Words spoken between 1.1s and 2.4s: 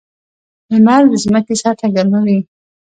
د ځمکې سطحه ګرموي.